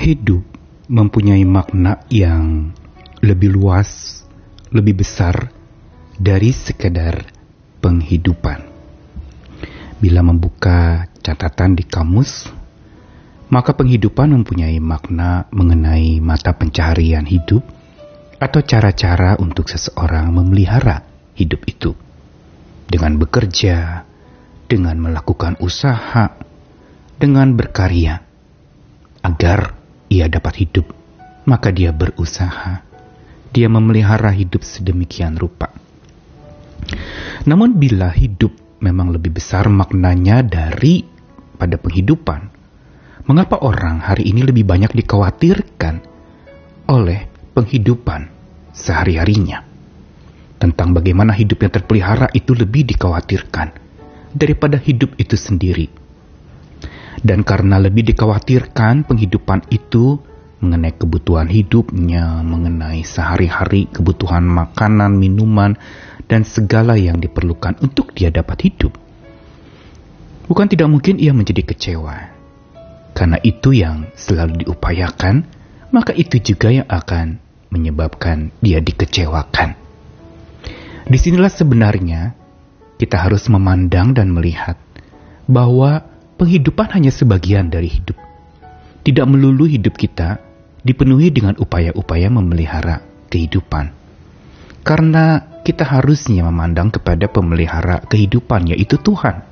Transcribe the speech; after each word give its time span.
hidup 0.00 0.40
mempunyai 0.88 1.44
makna 1.44 2.00
yang 2.08 2.72
lebih 3.20 3.52
luas, 3.52 4.24
lebih 4.72 5.04
besar 5.04 5.52
dari 6.16 6.56
sekedar 6.56 7.28
penghidupan. 7.84 8.64
Bila 10.00 10.24
membuka 10.24 11.04
catatan 11.20 11.76
di 11.76 11.84
kamus, 11.84 12.48
maka 13.52 13.76
penghidupan 13.76 14.32
mempunyai 14.32 14.80
makna 14.80 15.44
mengenai 15.52 16.16
mata 16.24 16.56
pencaharian 16.56 17.28
hidup 17.28 17.60
atau 18.40 18.64
cara-cara 18.64 19.36
untuk 19.36 19.68
seseorang 19.68 20.32
memelihara 20.32 21.04
hidup 21.36 21.60
itu 21.68 21.92
dengan 22.88 23.20
bekerja, 23.20 24.08
dengan 24.64 24.96
melakukan 24.96 25.60
usaha, 25.60 26.40
dengan 27.20 27.52
berkarya 27.52 28.24
agar 29.20 29.79
ia 30.10 30.26
dapat 30.26 30.66
hidup, 30.66 30.90
maka 31.46 31.70
dia 31.70 31.94
berusaha. 31.94 32.82
Dia 33.50 33.70
memelihara 33.70 34.34
hidup 34.34 34.66
sedemikian 34.66 35.38
rupa. 35.38 35.70
Namun 37.46 37.78
bila 37.78 38.10
hidup 38.10 38.50
memang 38.82 39.14
lebih 39.14 39.38
besar 39.38 39.70
maknanya 39.70 40.42
dari 40.42 41.06
pada 41.54 41.78
penghidupan, 41.78 42.50
mengapa 43.30 43.62
orang 43.62 44.02
hari 44.02 44.34
ini 44.34 44.42
lebih 44.42 44.66
banyak 44.66 44.90
dikhawatirkan 44.98 46.02
oleh 46.90 47.30
penghidupan 47.54 48.26
sehari-harinya? 48.74 49.62
Tentang 50.60 50.92
bagaimana 50.92 51.32
hidup 51.32 51.64
yang 51.64 51.72
terpelihara 51.72 52.28
itu 52.36 52.52
lebih 52.52 52.84
dikhawatirkan 52.84 53.72
daripada 54.34 54.76
hidup 54.76 55.16
itu 55.16 55.38
sendiri. 55.38 55.99
Dan 57.20 57.44
karena 57.44 57.76
lebih 57.76 58.08
dikhawatirkan 58.12 59.04
penghidupan 59.04 59.68
itu 59.68 60.16
mengenai 60.60 60.92
kebutuhan 60.96 61.48
hidupnya, 61.48 62.44
mengenai 62.44 63.04
sehari-hari 63.04 63.88
kebutuhan 63.88 64.44
makanan, 64.44 65.16
minuman, 65.16 65.76
dan 66.28 66.44
segala 66.44 66.96
yang 67.00 67.20
diperlukan 67.20 67.80
untuk 67.80 68.12
dia 68.12 68.28
dapat 68.28 68.68
hidup. 68.68 68.92
Bukan 70.48 70.66
tidak 70.68 70.88
mungkin 70.88 71.16
ia 71.16 71.32
menjadi 71.32 71.62
kecewa. 71.62 72.16
Karena 73.16 73.38
itu 73.40 73.72
yang 73.76 74.08
selalu 74.16 74.64
diupayakan, 74.64 75.44
maka 75.92 76.12
itu 76.16 76.40
juga 76.40 76.72
yang 76.72 76.88
akan 76.88 77.40
menyebabkan 77.70 78.50
dia 78.58 78.82
dikecewakan. 78.82 79.76
Di 81.10 81.18
sinilah 81.18 81.50
sebenarnya 81.50 82.34
kita 82.98 83.16
harus 83.18 83.48
memandang 83.50 84.12
dan 84.14 84.30
melihat 84.30 84.78
bahwa 85.50 86.09
penghidupan 86.40 86.88
hanya 86.96 87.12
sebagian 87.12 87.68
dari 87.68 87.92
hidup. 87.92 88.16
Tidak 89.04 89.28
melulu 89.28 89.68
hidup 89.68 89.92
kita 90.00 90.40
dipenuhi 90.80 91.28
dengan 91.28 91.60
upaya-upaya 91.60 92.32
memelihara 92.32 93.04
kehidupan. 93.28 93.92
Karena 94.80 95.44
kita 95.60 95.84
harusnya 95.84 96.48
memandang 96.48 96.88
kepada 96.88 97.28
pemelihara 97.28 98.00
kehidupan 98.08 98.72
yaitu 98.72 98.96
Tuhan. 98.96 99.44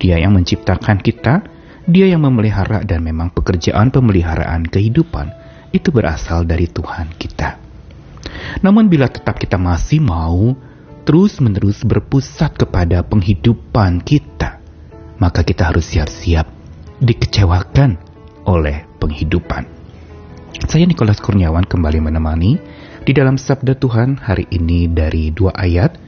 Dia 0.00 0.16
yang 0.16 0.32
menciptakan 0.32 1.04
kita, 1.04 1.44
dia 1.84 2.08
yang 2.08 2.24
memelihara 2.24 2.80
dan 2.80 3.04
memang 3.04 3.28
pekerjaan 3.28 3.92
pemeliharaan 3.92 4.64
kehidupan 4.64 5.28
itu 5.76 5.92
berasal 5.92 6.48
dari 6.48 6.64
Tuhan 6.64 7.12
kita. 7.20 7.60
Namun 8.64 8.88
bila 8.88 9.12
tetap 9.12 9.36
kita 9.36 9.60
masih 9.60 10.00
mau 10.00 10.56
terus-menerus 11.04 11.84
berpusat 11.84 12.56
kepada 12.56 13.04
penghidupan 13.04 14.00
kita, 14.00 14.33
maka 15.18 15.46
kita 15.46 15.70
harus 15.70 15.86
siap-siap 15.86 16.46
dikecewakan 16.98 17.98
oleh 18.48 18.86
penghidupan. 18.98 19.66
Saya 20.64 20.86
Nikolas 20.86 21.18
Kurniawan 21.20 21.66
kembali 21.66 22.00
menemani 22.00 22.56
di 23.04 23.12
dalam 23.12 23.36
Sabda 23.36 23.76
Tuhan 23.76 24.16
hari 24.22 24.48
ini 24.48 24.88
dari 24.88 25.34
dua 25.34 25.52
ayat 25.52 25.98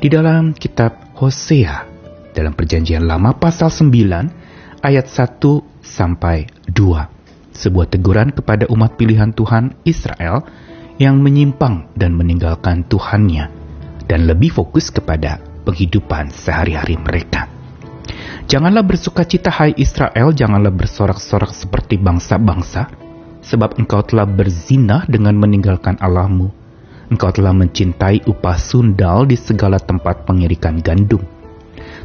di 0.00 0.08
dalam 0.08 0.56
kitab 0.56 1.12
Hosea 1.18 1.84
dalam 2.32 2.54
perjanjian 2.54 3.04
lama 3.04 3.36
pasal 3.36 3.68
9 3.68 4.80
ayat 4.80 5.06
1 5.06 5.42
sampai 5.84 6.48
2. 6.70 7.52
Sebuah 7.52 7.86
teguran 7.92 8.32
kepada 8.32 8.64
umat 8.72 8.96
pilihan 8.96 9.34
Tuhan 9.36 9.76
Israel 9.84 10.46
yang 10.96 11.20
menyimpang 11.20 11.92
dan 11.98 12.16
meninggalkan 12.16 12.86
Tuhannya 12.88 13.50
dan 14.08 14.24
lebih 14.24 14.54
fokus 14.54 14.88
kepada 14.88 15.42
penghidupan 15.68 16.32
sehari-hari 16.32 16.96
mereka. 16.96 17.59
Janganlah 18.50 18.82
bersuka 18.82 19.22
cita 19.22 19.46
hai 19.46 19.70
Israel, 19.78 20.34
janganlah 20.34 20.74
bersorak-sorak 20.74 21.54
seperti 21.54 22.02
bangsa-bangsa, 22.02 22.90
sebab 23.46 23.78
engkau 23.78 24.02
telah 24.02 24.26
berzinah 24.26 25.06
dengan 25.06 25.38
meninggalkan 25.38 25.94
Allahmu. 26.02 26.50
Engkau 27.14 27.30
telah 27.30 27.54
mencintai 27.54 28.26
upah 28.26 28.58
sundal 28.58 29.30
di 29.30 29.38
segala 29.38 29.78
tempat 29.78 30.26
pengirikan 30.26 30.82
gandum. 30.82 31.22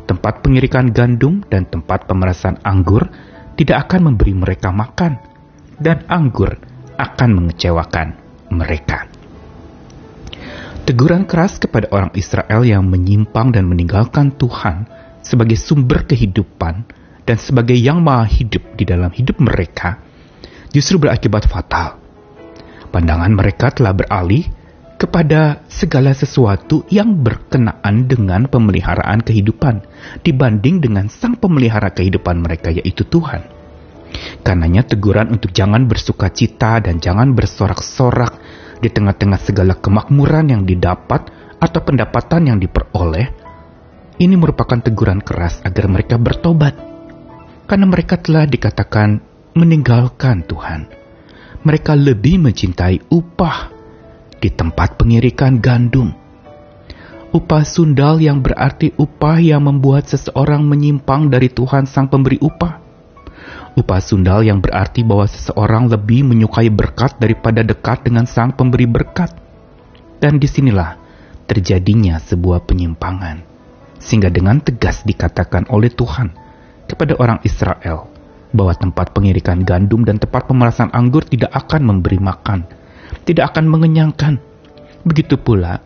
Tempat 0.05 0.45
pengirikan 0.45 0.93
gandum 0.93 1.41
dan 1.49 1.65
tempat 1.65 2.05
pemerasan 2.05 2.61
anggur 2.61 3.09
tidak 3.57 3.89
akan 3.89 4.13
memberi 4.13 4.37
mereka 4.37 4.69
makan, 4.69 5.17
dan 5.81 6.05
anggur 6.05 6.61
akan 7.01 7.29
mengecewakan 7.41 8.21
mereka. 8.53 9.09
Teguran 10.85 11.25
keras 11.25 11.57
kepada 11.57 11.89
orang 11.89 12.13
Israel 12.13 12.61
yang 12.61 12.85
menyimpang 12.85 13.49
dan 13.49 13.65
meninggalkan 13.65 14.29
Tuhan 14.37 14.93
sebagai 15.25 15.57
sumber 15.57 16.05
kehidupan 16.05 16.85
dan 17.25 17.37
sebagai 17.41 17.73
yang 17.73 18.05
maha 18.05 18.29
hidup 18.29 18.77
di 18.77 18.85
dalam 18.85 19.09
hidup 19.09 19.41
mereka 19.41 19.97
justru 20.69 21.01
berakibat 21.01 21.49
fatal. 21.49 21.97
Pandangan 22.93 23.33
mereka 23.33 23.73
telah 23.73 23.91
beralih 23.91 24.45
kepada 24.95 25.65
segala 25.67 26.15
sesuatu 26.15 26.87
yang 26.87 27.19
berkenaan 27.19 28.07
dengan 28.07 28.47
pemeliharaan 28.47 29.19
kehidupan 29.19 29.83
dibanding 30.23 30.79
dengan 30.79 31.11
sang 31.11 31.35
pemelihara 31.35 31.91
kehidupan 31.91 32.39
mereka 32.39 32.71
yaitu 32.71 33.03
Tuhan. 33.03 33.43
Karenanya 34.45 34.87
teguran 34.87 35.35
untuk 35.35 35.51
jangan 35.51 35.89
bersuka 35.91 36.31
cita 36.31 36.79
dan 36.79 37.03
jangan 37.03 37.35
bersorak-sorak 37.35 38.39
di 38.79 38.87
tengah-tengah 38.87 39.39
segala 39.43 39.75
kemakmuran 39.75 40.55
yang 40.55 40.63
didapat 40.63 41.27
atau 41.59 41.79
pendapatan 41.83 42.51
yang 42.51 42.57
diperoleh, 42.59 43.44
ini 44.15 44.39
merupakan 44.39 44.79
teguran 44.79 45.19
keras 45.19 45.59
agar 45.67 45.91
mereka 45.91 46.15
bertobat. 46.15 46.75
Karena 47.65 47.85
mereka 47.89 48.15
telah 48.21 48.45
dikatakan 48.45 49.19
meninggalkan 49.57 50.45
Tuhan. 50.45 50.87
Mereka 51.65 51.97
lebih 51.97 52.37
mencintai 52.45 53.09
upah 53.09 53.73
di 54.37 54.53
tempat 54.53 55.01
pengirikan 55.01 55.57
gandum. 55.57 56.13
Upah 57.33 57.63
sundal 57.67 58.21
yang 58.21 58.39
berarti 58.39 58.93
upah 58.95 59.41
yang 59.41 59.65
membuat 59.65 60.07
seseorang 60.07 60.63
menyimpang 60.63 61.27
dari 61.27 61.49
Tuhan 61.51 61.89
sang 61.89 62.07
pemberi 62.07 62.39
upah. 62.39 62.79
Upah 63.75 63.99
sundal 63.99 64.45
yang 64.45 64.63
berarti 64.63 65.03
bahwa 65.03 65.27
seseorang 65.27 65.91
lebih 65.91 66.23
menyukai 66.23 66.71
berkat 66.71 67.19
daripada 67.19 67.65
dekat 67.65 68.07
dengan 68.07 68.23
sang 68.23 68.55
pemberi 68.55 68.87
berkat. 68.87 69.35
Dan 70.21 70.39
di 70.39 70.47
sinilah 70.47 70.95
terjadinya 71.43 72.21
sebuah 72.21 72.63
penyimpangan. 72.63 73.54
Sehingga 74.01 74.29
dengan 74.29 74.61
tegas 74.61 75.03
dikatakan 75.07 75.67
oleh 75.71 75.89
Tuhan 75.89 76.33
kepada 76.85 77.17
orang 77.17 77.41
Israel, 77.41 78.15
bahwa 78.55 78.71
tempat 78.71 79.11
pengirikan 79.11 79.67
gandum 79.67 80.07
dan 80.07 80.15
tempat 80.15 80.47
pemerasan 80.47 80.87
anggur 80.95 81.27
tidak 81.27 81.51
akan 81.51 81.81
memberi 81.83 82.23
makan, 82.23 82.63
tidak 83.27 83.51
akan 83.51 83.67
mengenyangkan. 83.67 84.39
Begitu 85.03 85.35
pula, 85.35 85.83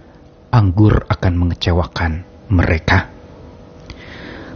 anggur 0.54 1.04
akan 1.10 1.34
mengecewakan 1.36 2.24
mereka. 2.54 3.10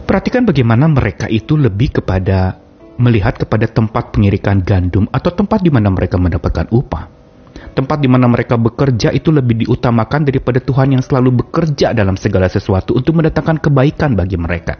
Perhatikan 0.04 0.46
bagaimana 0.46 0.86
mereka 0.86 1.26
itu 1.26 1.58
lebih 1.58 2.00
kepada 2.00 2.60
melihat 2.94 3.34
kepada 3.34 3.66
tempat 3.66 4.14
pengirikan 4.14 4.62
gandum 4.62 5.10
atau 5.10 5.34
tempat 5.34 5.58
di 5.64 5.74
mana 5.74 5.90
mereka 5.90 6.14
mendapatkan 6.14 6.70
upah. 6.70 7.23
Tempat 7.74 7.98
di 7.98 8.06
mana 8.06 8.30
mereka 8.30 8.54
bekerja 8.54 9.10
itu 9.10 9.34
lebih 9.34 9.66
diutamakan 9.66 10.22
daripada 10.22 10.62
Tuhan 10.62 10.94
yang 10.94 11.02
selalu 11.02 11.42
bekerja 11.42 11.90
dalam 11.90 12.14
segala 12.14 12.46
sesuatu 12.46 12.94
untuk 12.94 13.18
mendatangkan 13.18 13.58
kebaikan 13.58 14.14
bagi 14.14 14.38
mereka. 14.38 14.78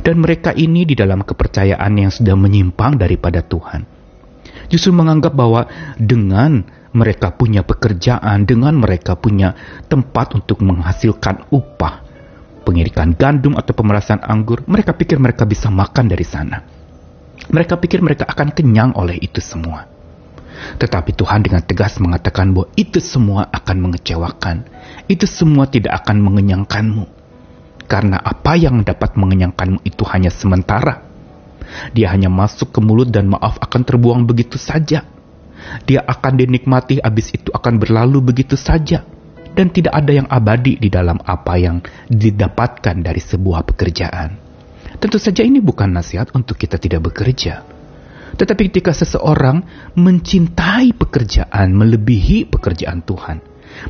Dan 0.00 0.24
mereka 0.24 0.56
ini 0.56 0.88
di 0.88 0.96
dalam 0.96 1.20
kepercayaan 1.20 1.92
yang 1.92 2.08
sudah 2.08 2.32
menyimpang 2.40 2.96
daripada 2.96 3.44
Tuhan. 3.44 3.84
Justru 4.72 4.96
menganggap 4.96 5.36
bahwa 5.36 5.68
dengan 6.00 6.64
mereka 6.96 7.36
punya 7.36 7.66
pekerjaan, 7.66 8.48
dengan 8.48 8.80
mereka 8.80 9.18
punya 9.18 9.52
tempat 9.84 10.32
untuk 10.40 10.64
menghasilkan 10.64 11.52
upah, 11.52 12.00
pengirikan 12.64 13.12
gandum 13.12 13.60
atau 13.60 13.76
pemerasan 13.76 14.24
anggur, 14.24 14.64
mereka 14.64 14.96
pikir 14.96 15.20
mereka 15.20 15.44
bisa 15.44 15.68
makan 15.68 16.08
dari 16.08 16.24
sana. 16.24 16.64
Mereka 17.44 17.76
pikir 17.76 18.00
mereka 18.00 18.24
akan 18.24 18.56
kenyang 18.56 18.96
oleh 18.96 19.20
itu 19.20 19.42
semua. 19.44 19.93
Tetapi 20.78 21.10
Tuhan 21.16 21.42
dengan 21.42 21.62
tegas 21.62 21.98
mengatakan 21.98 22.54
bahwa 22.54 22.70
itu 22.78 23.02
semua 23.02 23.50
akan 23.50 23.90
mengecewakan. 23.90 24.66
Itu 25.10 25.26
semua 25.26 25.66
tidak 25.66 26.04
akan 26.04 26.22
mengenyangkanmu 26.22 27.24
karena 27.84 28.16
apa 28.16 28.56
yang 28.56 28.80
dapat 28.80 29.14
mengenyangkanmu 29.14 29.84
itu 29.84 30.02
hanya 30.08 30.32
sementara. 30.32 31.04
Dia 31.92 32.12
hanya 32.12 32.32
masuk 32.32 32.72
ke 32.72 32.80
mulut 32.80 33.08
dan 33.12 33.28
maaf 33.28 33.60
akan 33.60 33.82
terbuang 33.84 34.24
begitu 34.24 34.56
saja. 34.56 35.04
Dia 35.88 36.00
akan 36.04 36.36
dinikmati, 36.36 37.00
habis 37.00 37.32
itu 37.32 37.48
akan 37.52 37.80
berlalu 37.80 38.20
begitu 38.20 38.56
saja. 38.56 39.04
Dan 39.54 39.70
tidak 39.70 39.94
ada 39.94 40.10
yang 40.10 40.26
abadi 40.26 40.74
di 40.82 40.90
dalam 40.90 41.22
apa 41.22 41.54
yang 41.54 41.78
didapatkan 42.10 42.98
dari 42.98 43.22
sebuah 43.22 43.62
pekerjaan. 43.62 44.42
Tentu 44.98 45.18
saja 45.22 45.46
ini 45.46 45.62
bukan 45.62 45.94
nasihat 45.94 46.34
untuk 46.34 46.58
kita 46.58 46.74
tidak 46.74 47.06
bekerja. 47.06 47.62
Tetapi 48.34 48.72
ketika 48.72 48.96
seseorang 48.96 49.62
mencintai 49.94 50.96
pekerjaan 50.96 51.76
melebihi 51.76 52.48
pekerjaan 52.48 53.04
Tuhan, 53.04 53.38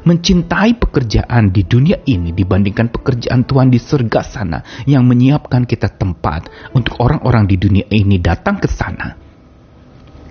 mencintai 0.04 0.76
pekerjaan 0.80 1.52
di 1.52 1.62
dunia 1.64 2.00
ini 2.08 2.32
dibandingkan 2.32 2.90
pekerjaan 2.90 3.44
Tuhan 3.46 3.68
di 3.70 3.78
surga 3.78 4.20
sana 4.24 4.58
yang 4.88 5.04
menyiapkan 5.06 5.68
kita 5.68 5.92
tempat 5.94 6.72
untuk 6.74 6.98
orang-orang 7.00 7.46
di 7.46 7.56
dunia 7.56 7.86
ini 7.92 8.18
datang 8.20 8.58
ke 8.58 8.68
sana. 8.68 9.16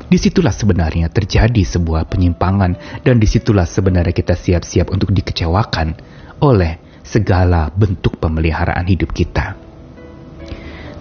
Di 0.04 0.22
situlah 0.22 0.54
sebenarnya 0.54 1.10
terjadi 1.10 1.64
sebuah 1.66 2.06
penyimpangan 2.06 3.02
dan 3.02 3.16
di 3.18 3.26
situlah 3.26 3.66
sebenarnya 3.66 4.14
kita 4.14 4.38
siap-siap 4.38 4.94
untuk 4.94 5.10
dikecewakan 5.10 5.98
oleh 6.44 7.02
segala 7.02 7.74
bentuk 7.74 8.22
pemeliharaan 8.22 8.86
hidup 8.86 9.10
kita. 9.10 9.63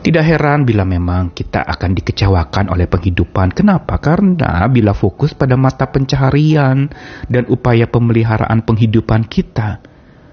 Tidak 0.02 0.18
heran 0.18 0.66
bila 0.66 0.82
memang 0.82 1.30
kita 1.30 1.62
akan 1.62 1.94
dikecewakan 1.94 2.74
oleh 2.74 2.90
penghidupan. 2.90 3.54
Kenapa? 3.54 4.02
Karena 4.02 4.66
bila 4.66 4.98
fokus 4.98 5.30
pada 5.30 5.54
mata 5.54 5.86
pencaharian 5.86 6.90
dan 7.30 7.46
upaya 7.46 7.86
pemeliharaan 7.86 8.66
penghidupan 8.66 9.30
kita, 9.30 9.78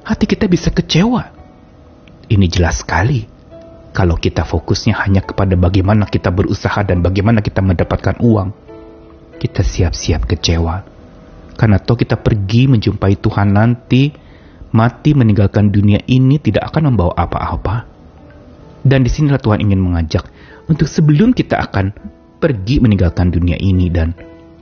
hati 0.02 0.26
kita 0.26 0.50
bisa 0.50 0.74
kecewa. 0.74 1.22
Ini 2.34 2.50
jelas 2.50 2.82
sekali. 2.82 3.30
Kalau 3.94 4.18
kita 4.18 4.42
fokusnya 4.42 5.06
hanya 5.06 5.22
kepada 5.22 5.54
bagaimana 5.54 6.10
kita 6.10 6.34
berusaha 6.34 6.82
dan 6.82 7.06
bagaimana 7.06 7.46
kita 7.46 7.62
mendapatkan 7.62 8.18
uang, 8.26 8.50
kita 9.38 9.62
siap-siap 9.62 10.26
kecewa. 10.26 10.82
Karena 11.54 11.78
toh 11.78 11.94
kita 11.94 12.18
pergi 12.18 12.66
menjumpai 12.74 13.22
Tuhan 13.22 13.54
nanti, 13.54 14.10
mati 14.74 15.14
meninggalkan 15.14 15.70
dunia 15.70 16.02
ini 16.10 16.42
tidak 16.42 16.74
akan 16.74 16.90
membawa 16.90 17.14
apa-apa 17.14 17.99
dan 18.84 19.04
di 19.04 19.12
sinilah 19.12 19.40
Tuhan 19.40 19.60
ingin 19.64 19.80
mengajak 19.80 20.28
untuk 20.70 20.88
sebelum 20.88 21.36
kita 21.36 21.60
akan 21.60 21.92
pergi 22.40 22.80
meninggalkan 22.80 23.34
dunia 23.34 23.60
ini 23.60 23.92
dan 23.92 24.16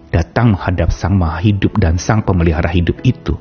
datang 0.09 0.57
menghadap 0.57 0.89
Sang 0.89 1.13
Maha 1.13 1.43
Hidup 1.43 1.77
dan 1.77 2.01
Sang 2.01 2.25
Pemelihara 2.25 2.71
Hidup 2.71 2.97
itu, 3.05 3.37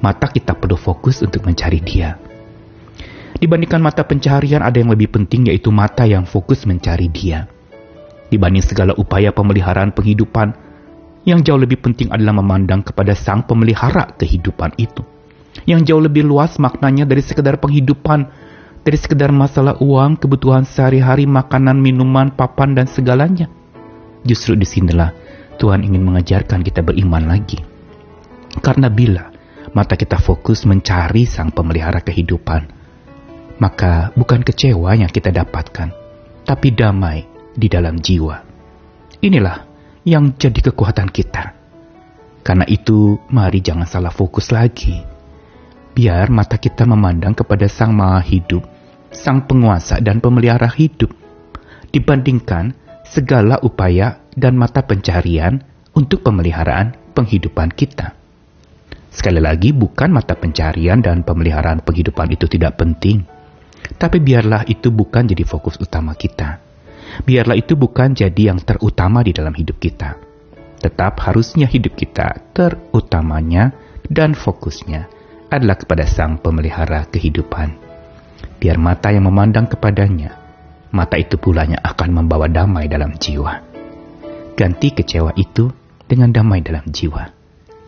mata 0.00 0.30
kita 0.30 0.56
perlu 0.56 0.78
fokus 0.78 1.20
untuk 1.20 1.44
mencari 1.44 1.82
Dia. 1.84 2.16
Dibandingkan 3.36 3.82
mata 3.82 4.06
pencarian 4.06 4.62
ada 4.62 4.78
yang 4.78 4.94
lebih 4.94 5.10
penting 5.10 5.50
yaitu 5.50 5.74
mata 5.74 6.06
yang 6.06 6.24
fokus 6.24 6.62
mencari 6.64 7.10
Dia. 7.10 7.50
Dibanding 8.30 8.64
segala 8.64 8.96
upaya 8.96 9.34
pemeliharaan 9.34 9.92
penghidupan, 9.92 10.54
yang 11.28 11.44
jauh 11.44 11.60
lebih 11.60 11.82
penting 11.82 12.08
adalah 12.08 12.38
memandang 12.38 12.80
kepada 12.80 13.12
Sang 13.12 13.44
Pemelihara 13.44 14.14
kehidupan 14.16 14.78
itu. 14.80 15.04
Yang 15.68 15.92
jauh 15.92 16.02
lebih 16.02 16.24
luas 16.24 16.56
maknanya 16.56 17.04
dari 17.04 17.20
sekedar 17.20 17.60
penghidupan 17.60 18.30
dari 18.82 18.98
sekedar 18.98 19.30
masalah 19.30 19.78
uang, 19.78 20.18
kebutuhan 20.18 20.66
sehari-hari, 20.66 21.22
makanan, 21.26 21.78
minuman, 21.78 22.34
papan, 22.34 22.74
dan 22.74 22.90
segalanya. 22.90 23.46
Justru 24.26 24.58
di 24.58 24.66
sinilah 24.66 25.14
Tuhan 25.58 25.86
ingin 25.86 26.02
mengajarkan 26.02 26.66
kita 26.66 26.82
beriman 26.82 27.30
lagi. 27.30 27.62
Karena 28.58 28.90
bila 28.90 29.30
mata 29.70 29.94
kita 29.94 30.18
fokus 30.18 30.66
mencari 30.66 31.24
sang 31.24 31.54
pemelihara 31.54 32.02
kehidupan, 32.02 32.66
maka 33.62 34.10
bukan 34.18 34.42
kecewa 34.42 34.98
yang 34.98 35.10
kita 35.10 35.30
dapatkan, 35.30 35.94
tapi 36.42 36.74
damai 36.74 37.22
di 37.54 37.70
dalam 37.70 38.02
jiwa. 38.02 38.42
Inilah 39.22 39.58
yang 40.02 40.34
jadi 40.34 40.74
kekuatan 40.74 41.06
kita. 41.14 41.54
Karena 42.42 42.66
itu, 42.66 43.22
mari 43.30 43.62
jangan 43.62 43.86
salah 43.86 44.10
fokus 44.10 44.50
lagi. 44.50 44.98
Biar 45.94 46.26
mata 46.26 46.58
kita 46.58 46.82
memandang 46.82 47.38
kepada 47.38 47.70
Sang 47.70 47.94
Maha 47.94 48.18
Hidup 48.18 48.71
sang 49.12 49.44
penguasa 49.44 50.00
dan 50.00 50.18
pemelihara 50.18 50.68
hidup, 50.72 51.12
dibandingkan 51.92 52.72
segala 53.04 53.60
upaya 53.60 54.24
dan 54.32 54.56
mata 54.56 54.80
pencarian 54.82 55.60
untuk 55.92 56.24
pemeliharaan 56.24 56.96
penghidupan 57.12 57.70
kita. 57.76 58.16
Sekali 59.12 59.44
lagi, 59.44 59.76
bukan 59.76 60.08
mata 60.08 60.32
pencarian 60.32 61.04
dan 61.04 61.20
pemeliharaan 61.20 61.84
penghidupan 61.84 62.32
itu 62.32 62.48
tidak 62.48 62.80
penting, 62.80 63.28
tapi 64.00 64.24
biarlah 64.24 64.64
itu 64.64 64.88
bukan 64.88 65.28
jadi 65.28 65.44
fokus 65.44 65.76
utama 65.76 66.16
kita. 66.16 66.64
Biarlah 67.28 67.60
itu 67.60 67.76
bukan 67.76 68.16
jadi 68.16 68.56
yang 68.56 68.64
terutama 68.64 69.20
di 69.20 69.36
dalam 69.36 69.52
hidup 69.52 69.76
kita. 69.76 70.16
Tetap 70.80 71.20
harusnya 71.28 71.68
hidup 71.68 71.92
kita 71.92 72.40
terutamanya 72.56 73.76
dan 74.08 74.32
fokusnya 74.32 75.12
adalah 75.52 75.76
kepada 75.76 76.08
Sang 76.08 76.40
Pemelihara 76.40 77.04
kehidupan 77.12 77.81
biar 78.62 78.78
mata 78.78 79.10
yang 79.10 79.26
memandang 79.26 79.66
kepadanya, 79.66 80.38
mata 80.94 81.18
itu 81.18 81.34
pulanya 81.34 81.82
akan 81.82 82.22
membawa 82.22 82.46
damai 82.46 82.86
dalam 82.86 83.18
jiwa. 83.18 83.58
Ganti 84.54 84.94
kecewa 84.94 85.34
itu 85.34 85.66
dengan 86.06 86.30
damai 86.30 86.62
dalam 86.62 86.86
jiwa. 86.86 87.26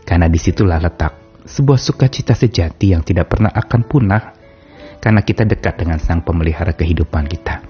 Karena 0.02 0.26
di 0.26 0.34
situlah 0.34 0.82
letak 0.82 1.46
sebuah 1.46 1.78
sukacita 1.78 2.34
sejati 2.34 2.90
yang 2.90 3.06
tidak 3.06 3.30
pernah 3.30 3.54
akan 3.54 3.80
punah 3.86 4.34
karena 4.98 5.22
kita 5.22 5.46
dekat 5.46 5.78
dengan 5.78 6.02
sang 6.02 6.26
pemelihara 6.26 6.74
kehidupan 6.74 7.30
kita. 7.30 7.62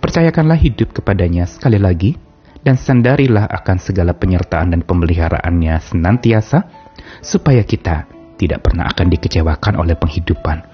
Percayakanlah 0.00 0.56
hidup 0.56 0.96
kepadanya 0.96 1.44
sekali 1.44 1.76
lagi 1.76 2.16
dan 2.64 2.80
sandarilah 2.80 3.52
akan 3.52 3.76
segala 3.76 4.16
penyertaan 4.16 4.72
dan 4.72 4.80
pemeliharaannya 4.80 5.76
senantiasa 5.76 6.64
supaya 7.20 7.60
kita 7.68 8.08
tidak 8.40 8.64
pernah 8.64 8.88
akan 8.88 9.12
dikecewakan 9.12 9.76
oleh 9.76 9.98
penghidupan 9.98 10.69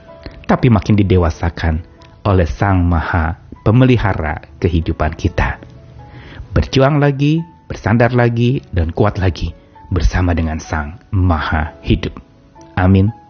tapi 0.47 0.71
makin 0.71 0.95
didewasakan 0.95 1.83
oleh 2.23 2.47
Sang 2.47 2.87
Maha 2.87 3.39
Pemelihara 3.67 4.47
kehidupan 4.63 5.19
kita. 5.19 5.59
Berjuang 6.55 7.03
lagi, 7.03 7.43
bersandar 7.67 8.15
lagi, 8.15 8.63
dan 8.71 8.95
kuat 8.95 9.19
lagi 9.19 9.51
bersama 9.91 10.33
dengan 10.39 10.63
Sang 10.63 11.03
Maha 11.11 11.75
Hidup. 11.83 12.15
Amin. 12.79 13.26